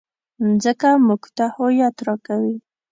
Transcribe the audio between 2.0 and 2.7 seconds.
راکوي.